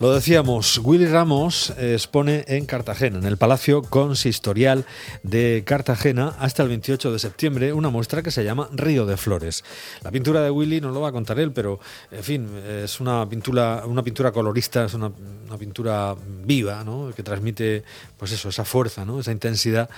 [0.00, 4.86] Lo decíamos, Willy Ramos expone en Cartagena, en el Palacio Consistorial
[5.24, 9.64] de Cartagena, hasta el 28 de septiembre, una muestra que se llama Río de Flores.
[10.04, 11.80] La pintura de Willy no lo va a contar él, pero
[12.12, 15.10] en fin, es una pintura, una pintura colorista, es una,
[15.58, 17.10] pintura viva, ¿no?
[17.12, 17.82] que transmite
[18.16, 19.18] pues eso, esa fuerza, ¿no?
[19.18, 19.90] esa intensidad.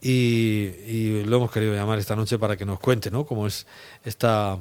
[0.00, 3.26] Y, y, lo hemos querido llamar esta noche para que nos cuente ¿no?
[3.26, 3.66] cómo es
[4.04, 4.60] esta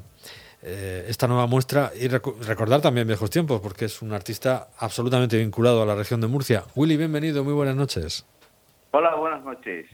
[0.62, 5.82] eh, esta nueva muestra y recordar también viejos tiempos, porque es un artista absolutamente vinculado
[5.82, 6.64] a la región de Murcia.
[6.76, 8.26] Willy, bienvenido, muy buenas noches.
[8.92, 9.88] Hola, buenas noches.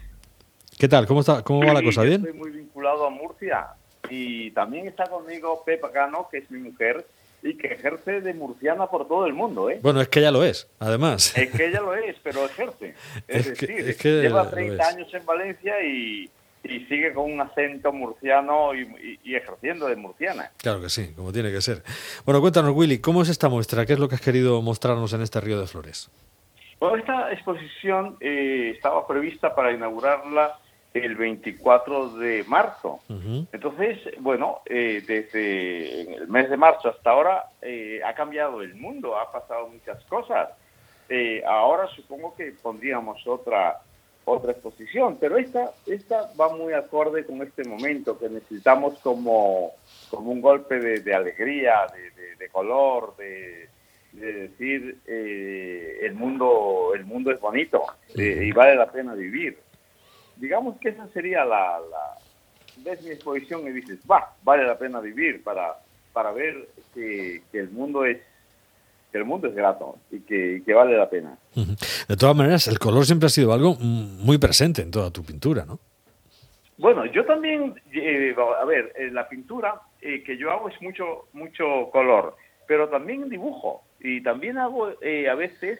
[0.77, 1.05] ¿Qué tal?
[1.05, 2.01] ¿Cómo, está, cómo va la cosa?
[2.01, 2.25] ¿Bien?
[2.25, 3.67] Estoy muy vinculado a Murcia
[4.09, 7.05] y también está conmigo Pepa Cano, que es mi mujer,
[7.43, 9.79] y que ejerce de murciana por todo el mundo, ¿eh?
[9.81, 11.37] Bueno, es que ella lo es, además.
[11.37, 12.95] Es que ella lo es, pero ejerce.
[13.27, 16.29] Es, decir, lleva 30 años en Valencia y,
[16.67, 20.51] y sigue con un acento murciano y, ejerciendo de murciana.
[20.57, 21.83] Claro que sí, como tiene que ser.
[22.25, 23.85] Bueno, cuéntanos, Willy, ¿cómo es esta muestra?
[23.85, 26.09] ¿Qué es lo que has querido mostrarnos en este Río de Flores?
[26.79, 30.59] Bueno, esta exposición eh, estaba prevista para inaugurarla
[30.93, 32.99] el 24 de marzo.
[33.51, 39.17] Entonces, bueno, eh, desde el mes de marzo hasta ahora eh, ha cambiado el mundo,
[39.17, 40.49] ha pasado muchas cosas.
[41.45, 43.81] ahora supongo que pondríamos otra
[44.25, 49.73] otra exposición, pero esta, esta va muy acorde con este momento que necesitamos como,
[50.09, 51.85] como un golpe de, alegría,
[52.39, 53.69] de, color, de,
[54.13, 57.83] decir eh, el mundo el mundo es bonito
[58.15, 59.59] eh, y vale la pena vivir.
[60.37, 62.17] Digamos que esa sería la, la
[62.77, 65.79] ves mi exposición y dices, va, vale la pena vivir para,
[66.13, 68.19] para ver que el mundo es
[69.15, 71.37] que el mundo es grato y que, vale la pena.
[71.55, 75.63] De todas maneras, el color siempre ha sido algo muy presente en toda tu pintura,
[75.63, 75.79] ¿no?
[76.77, 81.29] Bueno, yo también, eh, a ver, en la pintura eh, que yo hago es mucho,
[81.31, 82.35] mucho color,
[82.67, 85.79] pero también dibujo y también hago eh, a veces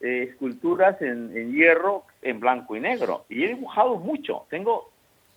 [0.00, 4.92] esculturas en, en, hierro en blanco y negro y he dibujado mucho, tengo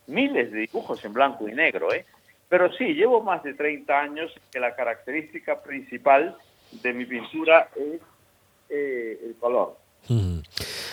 [0.05, 2.05] miles de dibujos en blanco y negro, ¿eh?
[2.49, 6.37] Pero sí, llevo más de 30 años que la característica principal
[6.71, 8.01] de mi pintura es
[8.69, 9.77] eh, el color.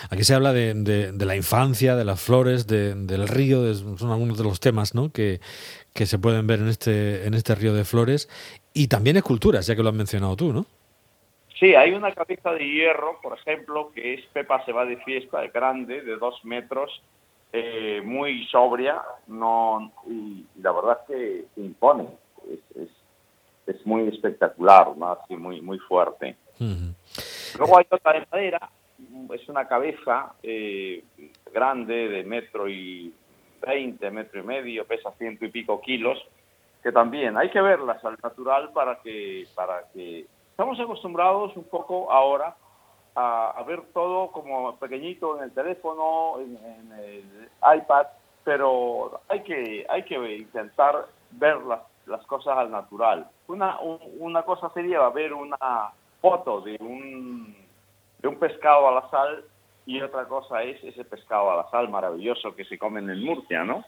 [0.09, 4.59] Aquí se habla de, la infancia, de las flores, del río, son algunos de los
[4.59, 5.11] temas ¿no?
[5.11, 5.39] que,
[5.93, 8.29] que, se pueden ver en este, en este río de flores.
[8.73, 10.65] Y también esculturas, ya que lo has mencionado tú, ¿no?
[11.59, 15.45] Sí, hay una cabeza de hierro, por ejemplo, que es Pepa se va de fiesta,
[15.47, 17.01] grande, de dos metros,
[17.51, 22.07] eh, muy sobria, no y, la verdad es que impone.
[22.49, 22.89] es, es
[23.85, 25.11] muy espectacular, ¿no?
[25.11, 26.35] Así muy, muy fuerte.
[27.57, 28.69] Luego hay otra de madera,
[29.33, 31.03] es una cabeza eh,
[31.53, 33.13] grande de metro y
[33.61, 36.17] veinte, metro y medio, pesa ciento y pico kilos,
[36.83, 42.11] que también hay que verlas al natural para que, para que estamos acostumbrados un poco
[42.11, 42.55] ahora
[43.15, 48.07] a, ver todo como pequeñito en el teléfono, en, en, el iPad,
[48.43, 53.27] pero hay que, hay que intentar verlas las cosas al natural.
[53.47, 53.79] Una,
[54.19, 57.55] una cosa sería ver una foto de un,
[58.21, 59.43] de un pescado a la sal
[59.85, 63.63] y otra cosa es ese pescado a la sal maravilloso que se comen en Murcia,
[63.63, 63.83] ¿no?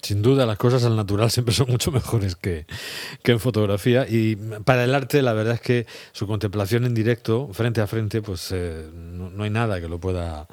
[0.00, 2.66] Sin duda, las cosas al natural siempre son mucho mejores que,
[3.22, 4.06] que, en fotografía.
[4.08, 8.22] Y para el arte, la verdad es que su contemplación en directo, frente a frente,
[8.22, 10.46] pues eh, no, hay nada que lo pueda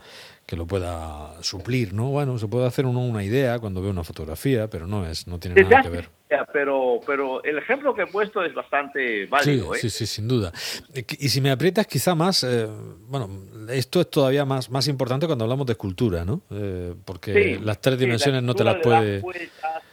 [0.47, 2.09] que lo pueda suplir, ¿no?
[2.09, 5.39] Bueno, se puede hacer uno una idea cuando ve una fotografía, pero no es, no
[5.39, 6.09] tiene nada que ver.
[6.51, 9.81] Pero, pero el ejemplo que he puesto es bastante válido, sí, ¿eh?
[9.81, 10.51] Sí, sí, sin duda.
[10.93, 12.67] Y si me aprietas, quizá más, eh,
[13.07, 13.29] bueno,
[13.69, 16.41] esto es todavía más, más importante cuando hablamos de escultura, ¿no?
[16.51, 19.21] Eh, porque las tres dimensiones no te las puede...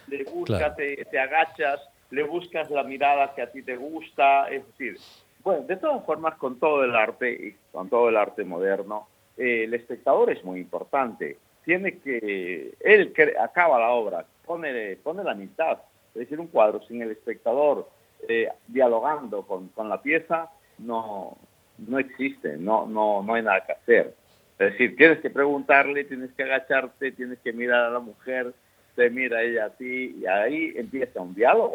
[0.08, 1.80] le buscas, te, te agachas,
[2.10, 4.98] le buscas la mirada que a ti te gusta, es decir,
[5.42, 9.64] bueno, de todas formas, con todo el arte, y con todo el arte moderno, eh,
[9.64, 11.38] el espectador es muy importante.
[11.64, 15.78] Tiene que, él acaba la obra, pone, pone la mitad.
[16.14, 17.88] Es decir, un cuadro sin el espectador
[18.28, 21.36] eh, dialogando con, con, la pieza no,
[21.78, 24.14] no existe, no, no, no hay nada que hacer.
[24.58, 28.52] Es decir, tienes que preguntarle, tienes que agacharte, tienes que mirar a la mujer,
[28.94, 31.74] te mira ella a ti y ahí empieza un diálogo,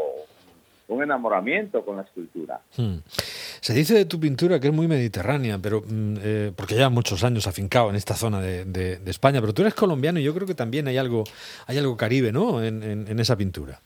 [0.88, 2.62] un enamoramiento con la escultura.
[2.78, 2.98] Hmm.
[3.60, 7.24] Se dice de tu pintura que es muy mediterránea, pero mm, eh, porque lleva muchos
[7.24, 10.56] años afincado en esta zona de, España, pero tú eres colombiano y yo creo que
[10.56, 11.24] también hay algo,
[11.66, 12.64] hay algo caribe, ¿no?
[12.64, 13.82] En, esa pintura.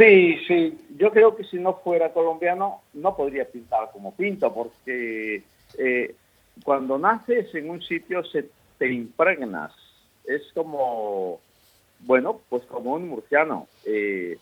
[0.00, 0.78] Sí, sí.
[0.96, 5.42] Yo creo que si no fuera colombiano no podría pintar como pinto, porque
[5.76, 6.14] eh,
[6.64, 8.48] cuando naces en un sitio se
[8.78, 9.74] te impregnas.
[10.24, 11.38] Es como,
[11.98, 13.68] bueno, pues como un murciano.
[13.84, 14.38] Eh,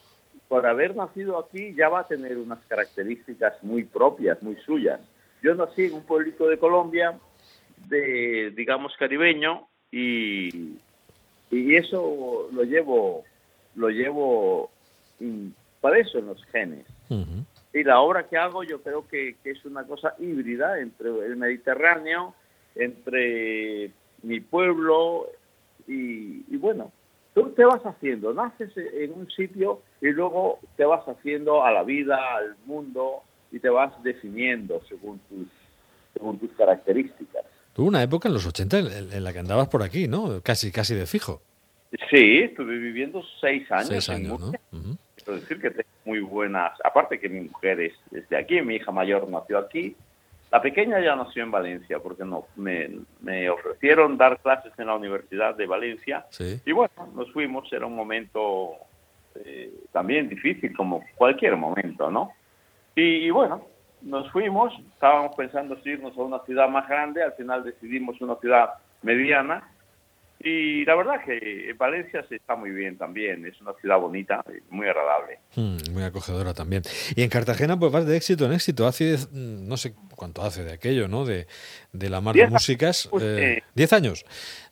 [0.47, 5.01] por haber nacido aquí ya va a tener unas características muy propias, muy suyas.
[5.43, 7.19] yo nací en un pueblito de Colombia,
[7.89, 10.79] de, digamos, caribeño, y,
[11.51, 13.25] y eso lo llevo,
[13.75, 14.71] lo llevo
[15.81, 16.87] para eso en los genes.
[17.73, 21.37] Y la obra que hago yo creo que, que, es una cosa híbrida entre el
[21.37, 22.35] Mediterráneo,
[22.75, 23.91] entre
[24.23, 25.29] mi pueblo
[25.87, 26.93] y, y bueno,
[27.35, 31.85] tú te vas haciendo, naces en un sitio y luego te vas haciendo a la
[31.85, 33.23] vida, al mundo
[33.53, 35.49] y te vas definiendo según tus,
[36.15, 37.45] según tus características.
[37.73, 40.41] Tuvo una época en los 80 en, la que andabas por aquí, ¿no?
[40.43, 41.41] Casi, casi de fijo.
[42.11, 43.89] Sí, estuve viviendo seis años.
[43.89, 44.53] Seis años, ¿no?
[45.35, 48.91] Decir que tengo muy buenas, aparte que mi mujer es, es de aquí, mi hija
[48.91, 49.97] mayor nació aquí,
[50.51, 52.91] la pequeña ya nació en Valencia porque no, me,
[53.21, 56.27] me ofrecieron dar clases en la Universidad de Valencia
[56.65, 58.77] y bueno, nos fuimos, era un momento
[59.45, 62.33] eh, también difícil como cualquier momento, ¿no?
[62.95, 63.65] Y, bueno,
[64.03, 68.71] nos fuimos, estábamos pensando irnos a una ciudad más grande, al final decidimos una ciudad
[69.03, 69.71] mediana
[70.41, 74.87] y la verdad que Valencia se está muy bien también, es una ciudad bonita, muy
[74.87, 75.41] agradable.
[75.57, 76.83] Hmm, muy acogedora también.
[77.17, 80.73] Y en Cartagena pues vas de éxito en éxito, hace no sé cuánto hace de
[80.73, 81.25] aquello, ¿no?
[81.25, 81.47] De,
[81.93, 83.09] la mar de músicas.
[83.11, 84.25] Pues, eh, diez años.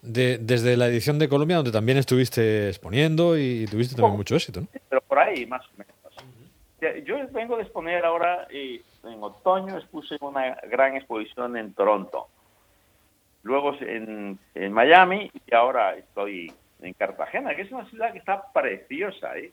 [0.02, 4.60] De, desde la edición de Colombia, donde también estuviste exponiendo y tuviste también mucho éxito,
[4.60, 4.68] ¿no?
[4.88, 7.04] Pero por ahí, más o menos.
[7.04, 12.28] Yo vengo de exponer ahora, y en otoño expuse una gran exposición en Toronto
[13.46, 16.52] luego en, en, Miami y ahora estoy
[16.82, 19.52] en Cartagena, que es una ciudad que está preciosa, ¿eh?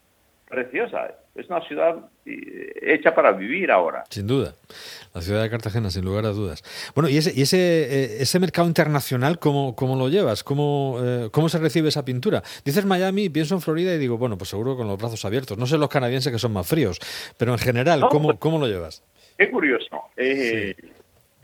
[0.50, 1.16] preciosa.
[1.36, 1.96] Es una ciudad
[2.26, 4.04] eh, hecha para vivir ahora.
[4.10, 4.54] Sin duda.
[5.14, 6.64] La ciudad de Cartagena, sin lugar a dudas.
[6.96, 10.44] Bueno, ¿y ese, y ese, eh, ese mercado internacional cómo, cómo lo llevas?
[10.44, 12.44] ¿Cómo, eh, ¿Cómo se recibe esa pintura?
[12.66, 15.58] Dices Miami, pienso en Florida y digo, bueno, pues seguro con los brazos abiertos.
[15.58, 17.00] No sé los canadienses que son más fríos,
[17.38, 19.04] pero en general, ¿cómo, pues, ¿cómo lo llevas?
[19.38, 20.04] Es curioso.
[20.18, 20.76] Sí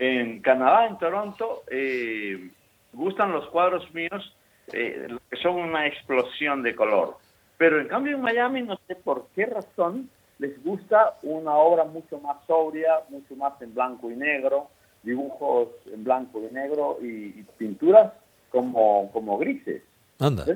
[0.00, 2.50] en Canadá, en Toronto, eh,
[2.94, 4.34] gustan los cuadros míos
[4.72, 7.18] eh, que son una explosión de color.
[7.58, 10.08] Pero en cambio en Miami, no sé por qué razón,
[10.38, 14.68] les gusta una obra mucho más sobria, mucho más en blanco y negro,
[15.02, 18.10] dibujos en blanco y negro y, pinturas
[18.50, 19.82] como, como grises.
[20.18, 20.46] Anda.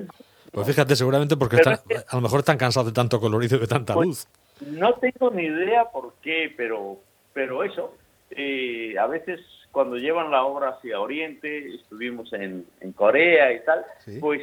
[0.53, 3.93] Pues fíjate, seguramente porque a lo mejor están cansados de tanto colorido y de tanta
[3.93, 4.27] pues, luz.
[4.61, 6.97] No tengo ni idea por qué, pero,
[7.35, 7.93] pero eso,
[8.37, 9.41] eh, a veces
[9.71, 12.65] cuando llevan la obra hacia Oriente, estuvimos en,
[12.95, 13.85] Corea y tal,
[14.21, 14.43] pues,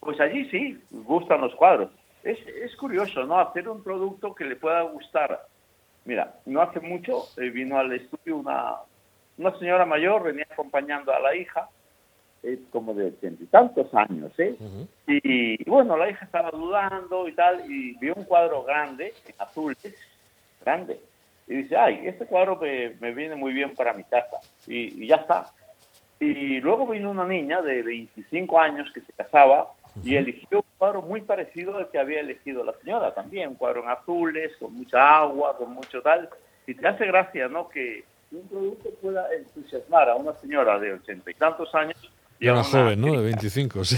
[0.00, 1.90] pues allí sí, gustan los cuadros.
[2.24, 3.38] Es, es curioso, ¿no?
[3.38, 5.46] Hacer un producto que le pueda gustar.
[6.04, 8.76] Mira, no hace mucho eh, vino al estudio una,
[9.36, 11.68] una señora mayor, venía acompañando a la hija,
[12.42, 14.56] es como de ochenta y tantos años, ¿eh?
[15.06, 19.94] y, bueno, la hija estaba dudando y tal, y vio un cuadro grande, en azules,
[20.64, 20.98] grande,
[21.50, 24.38] y dice, ay, este cuadro me, me viene muy bien para mi casa.
[24.68, 25.50] Y, ya está.
[26.20, 29.72] Y luego vino una niña de 25 años que se casaba
[30.04, 33.82] y eligió un cuadro muy parecido al que había elegido la señora también, un cuadro
[33.82, 36.28] en azules, con mucha agua, con mucho tal.
[36.68, 37.68] Y te hace gracia, ¿no?
[37.68, 41.98] Que un producto pueda entusiasmar a una señora de ochenta y tantos años.
[42.38, 43.12] Y a una, joven, ¿no?
[43.20, 43.96] De 25, sí.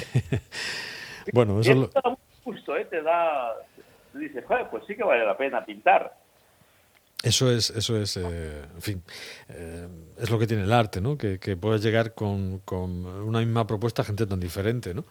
[1.35, 2.18] bueno, eso es lo...
[2.44, 2.87] justo, ¿eh?
[2.87, 3.52] Te da...
[4.11, 6.22] Te dice, pues sí que vale la pena pintar.
[7.23, 9.02] Eso es, eso es, eh, en fin,
[9.49, 9.87] eh,
[10.19, 11.17] es lo que tiene el arte, ¿no?
[11.17, 15.05] Que, que puedes llegar con, con, una misma propuesta a gente tan diferente, ¿no?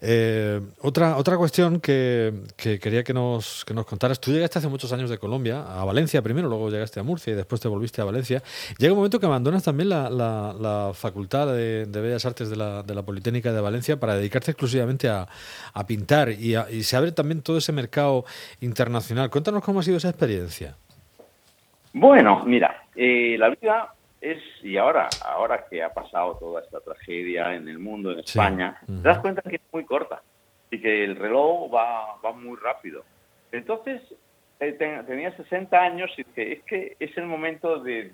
[0.00, 4.66] Eh, otra, otra cuestión que, que, quería que nos, que nos contaras, tú llegaste hace
[4.66, 8.00] muchos años de Colombia, a Valencia primero, luego llegaste a Murcia y después te volviste
[8.02, 8.42] a Valencia.
[8.78, 12.96] Llega un momento que abandonas también la, la, Facultad de, Bellas Artes de la, de
[12.96, 15.28] la Politécnica de Valencia para dedicarte exclusivamente a,
[15.72, 18.24] a pintar y, y se abre también todo ese mercado
[18.60, 19.30] internacional.
[19.30, 20.76] Cuéntanos cómo ha sido esa experiencia.
[21.96, 27.54] Bueno, mira, eh, la vida es, y ahora, ahora que ha pasado toda esta tragedia
[27.54, 30.20] en el mundo, en España, te das cuenta que es muy corta
[30.72, 33.04] y que el reloj va, va muy rápido.
[33.52, 34.02] Entonces,
[34.58, 38.12] eh, tenía 60 años y que es que es el momento de,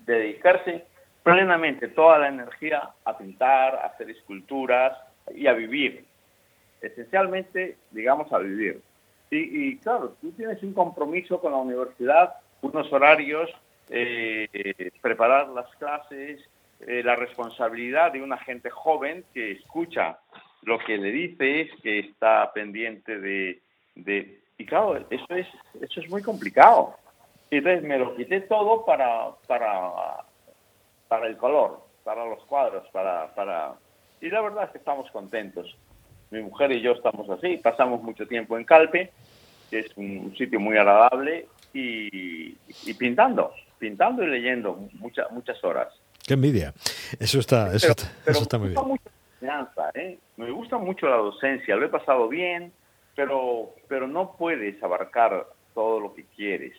[0.00, 0.84] dedicarse
[1.22, 4.98] plenamente toda la energía a pintar, a hacer esculturas
[5.34, 6.04] y a vivir.
[6.82, 8.82] Esencialmente, digamos, a vivir.
[9.30, 9.38] Y,
[9.68, 13.50] y claro, tú tienes un compromiso con la universidad unos horarios,
[13.90, 16.40] eh, preparar las clases,
[16.80, 20.18] eh, la responsabilidad de una gente joven que escucha
[20.62, 23.60] lo que le dices, que está pendiente de,
[23.94, 24.40] de...
[24.56, 25.46] Y claro, eso es,
[25.80, 26.96] eso es muy complicado.
[27.50, 30.24] Entonces me lo quité todo para, para,
[31.08, 33.74] para el color, para los cuadros, para, para...
[34.20, 35.76] Y la verdad es que estamos contentos.
[36.30, 39.12] Mi mujer y yo estamos así, pasamos mucho tiempo en Calpe,
[39.70, 42.56] que es un sitio muy agradable, y,
[42.94, 45.88] pintando, pintando y leyendo muchas muchas horas.
[46.26, 46.72] Qué envidia.
[47.18, 47.92] Eso está, eso
[48.26, 48.80] está, muy bien.
[49.94, 50.18] ¿eh?
[50.36, 52.72] Me gusta mucho la docencia, lo he pasado bien,
[53.14, 56.76] pero, pero no puedes abarcar todo lo que quieres.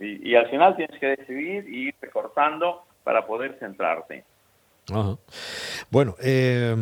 [0.00, 4.24] Y, al final tienes que decidir y ir recortando para poder centrarte.
[5.94, 6.74] Bueno, eh,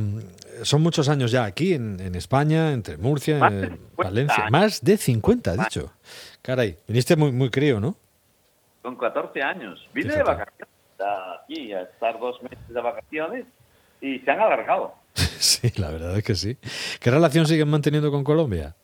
[0.63, 4.49] son muchos años ya aquí en, España, entre Murcia, y Valencia.
[4.51, 5.93] Más de 50, dicho.
[6.41, 7.95] Caray, viniste muy, muy crío, ¿no?
[8.81, 9.87] Con 14 años.
[9.93, 10.67] Vine de vacaciones
[10.99, 13.45] aquí a estar dos meses de vacaciones
[14.01, 14.95] y se han alargado.
[15.15, 16.57] sí, la verdad es que sí.
[16.99, 18.75] ¿Qué relación siguen manteniendo con Colombia?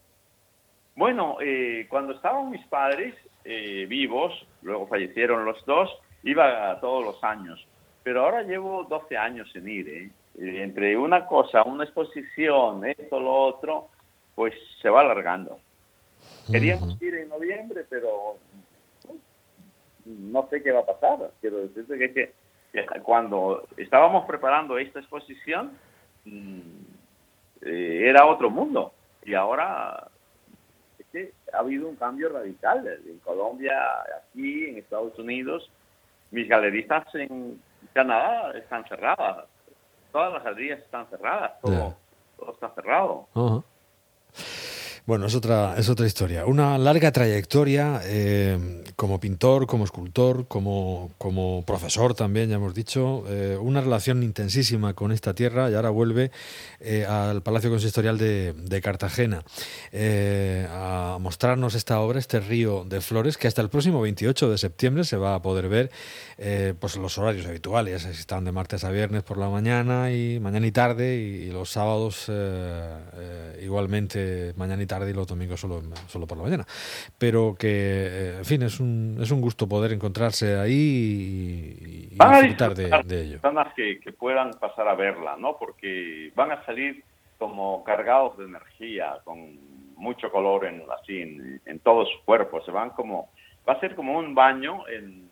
[0.95, 3.15] Bueno, eh, cuando estaban mis padres
[3.47, 5.89] eh, vivos, luego fallecieron los dos,
[6.23, 7.67] iba todos los años.
[8.09, 9.87] Pero ahora llevo 12 años en ir.
[9.87, 10.11] ¿eh?
[10.39, 13.89] Entre una cosa, una exposición, esto, lo otro,
[14.35, 15.59] pues se va alargando.
[16.51, 18.39] Queríamos ir en noviembre, pero
[20.07, 21.33] no sé qué va a pasar.
[21.43, 22.33] Quiero decirte que,
[22.73, 25.73] que, cuando estábamos preparando esta exposición,
[26.25, 26.61] mm,
[27.61, 28.95] eh, era otro mundo.
[29.23, 30.09] Y ahora
[30.99, 32.89] es que ha habido un cambio radical.
[33.07, 33.77] En Colombia,
[34.17, 35.71] aquí, en Estados Unidos,
[36.31, 37.61] mis galeristas en
[37.93, 39.47] Canadá están cerradas.
[40.13, 41.53] Todas las galerías están cerradas.
[41.61, 41.95] Todo,
[42.39, 43.27] todo está cerrado.
[45.09, 46.45] Bueno, es otra, es otra historia.
[46.45, 53.25] Una larga trayectoria eh, como pintor, como escultor, como, como profesor también, ya hemos dicho.
[53.27, 56.31] Eh, una relación intensísima con esta tierra y ahora vuelve
[56.81, 59.45] eh, al Palacio Consistorial de, Cartagena
[60.71, 65.05] a mostrarnos esta obra, este río de flores, que hasta el próximo 28 de septiembre
[65.05, 65.91] se va a poder ver
[66.79, 68.05] pues los horarios habituales.
[68.05, 72.31] Están de martes a viernes por la mañana y mañana y tarde y los sábados
[73.61, 76.67] igualmente mañana y tarde y los domingos solo, solo por la mañana.
[77.19, 82.75] Pero que, eh, en fin, es un, es un gusto poder encontrarse ahí y, disfrutar
[82.75, 83.41] de, ello.
[83.41, 85.57] Personas que, que puedan pasar a verla, ¿no?
[85.59, 87.05] Porque van a salir
[87.39, 89.57] como cargados de energía, con
[89.97, 92.61] mucho color en, así en, en todo su cuerpo.
[92.63, 93.31] Se van como,
[93.69, 95.29] va a ser como un baño en,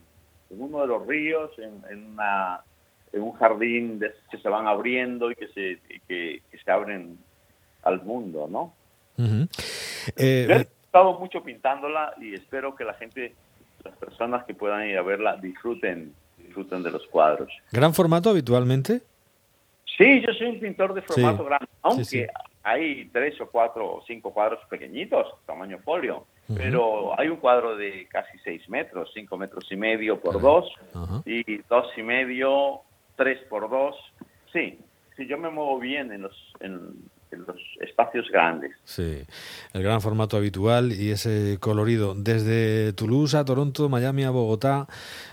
[0.50, 2.60] uno de los ríos, en, en, una,
[3.12, 7.18] en un jardín de, que se van abriendo y que se, que, que se abren
[7.82, 8.72] al mundo, ¿no?
[9.18, 9.46] Uh
[10.16, 13.34] he estado mucho pintándola y espero que la gente,
[13.84, 17.52] las personas que puedan ir a verla, disfruten, disfruten de los cuadros.
[17.70, 19.02] ¿Gran formato habitualmente?
[19.96, 22.28] Sí, yo soy un pintor de formato grande, aunque
[22.62, 28.06] hay tres o cuatro o cinco cuadros pequeñitos, tamaño folio, pero hay un cuadro de
[28.10, 30.70] casi seis metros, cinco metros y medio por dos,
[31.24, 32.80] y dos y medio,
[33.16, 33.96] tres por dos.
[34.52, 34.78] Sí,
[35.16, 36.94] sí, yo me muevo bien en los, en,
[37.30, 38.72] en los espacios grandes.
[38.84, 39.22] Sí,
[39.72, 42.14] el gran formato habitual y ese colorido.
[42.14, 44.86] Desde Toulouse a Toronto, Miami a Bogotá,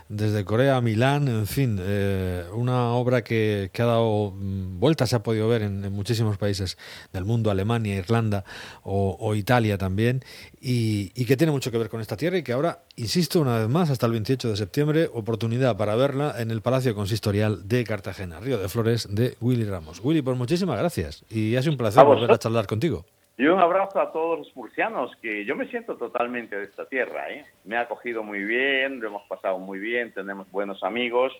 [0.10, 5.16] desde Corea a Milán, en fin, eh, una obra que, ha dado mm, vueltas, se
[5.16, 6.78] ha podido ver en, muchísimos países
[7.12, 8.44] del mundo, Alemania, Irlanda
[8.84, 10.24] o, Italia también,
[10.62, 13.70] y, que tiene mucho que ver con esta tierra y que ahora, insisto una vez
[13.70, 18.40] más, hasta el 28 de septiembre, oportunidad para verla en el Palacio Consistorial de Cartagena,
[18.40, 20.00] Río de Flores de Willy Ramos.
[20.04, 23.06] Willy, pues muchísimas gracias y ha sido un placer volver a charlar contigo.
[23.38, 27.32] Y un abrazo a todos los murcianos, que yo me siento totalmente de esta tierra.
[27.32, 27.46] ¿eh?
[27.64, 31.34] Me ha acogido muy bien, lo hemos pasado muy bien, tenemos buenos amigos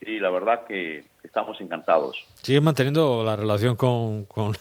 [0.00, 2.26] y la verdad que estamos encantados.
[2.42, 4.54] Sigues manteniendo la relación con, con,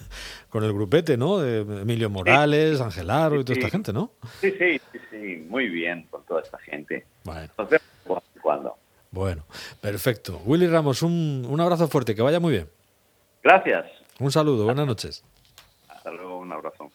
[0.54, 1.40] el grupete, ¿no?
[1.40, 4.12] De Emilio Morales, Angelaro y toda esta gente, ¿no?
[4.42, 7.06] Sí, sí, sí, muy bien con toda esta gente.
[7.24, 7.42] Bueno.
[7.42, 7.82] Entonces,
[8.42, 8.76] cuando.
[9.12, 9.44] Bueno,
[9.82, 10.42] perfecto.
[10.46, 12.70] Willy Ramos, un, un abrazo fuerte, que vaya muy bien.
[13.44, 13.86] Gracias.
[14.20, 15.24] Un saludo, buenas noches.
[16.50, 16.92] Un abrazo.